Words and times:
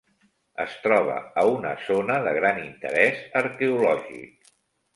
Es 0.63 0.77
troba 0.85 1.17
a 1.41 1.43
una 1.57 1.75
zona 1.89 2.17
de 2.29 2.35
gran 2.39 2.59
interès 2.65 3.23
arqueològic. 3.45 4.53